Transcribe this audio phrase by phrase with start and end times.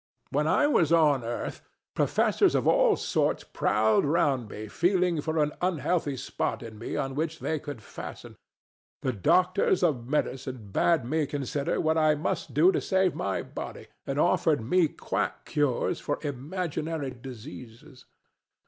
[0.31, 1.61] When I was on earth,
[1.93, 7.13] professors of all sorts prowled round me feeling for an unhealthy spot in me on
[7.13, 8.35] which they could fasten.
[9.03, 13.89] The doctors of medicine bade me consider what I must do to save my body,
[14.07, 18.05] and offered me quack cures for imaginary diseases.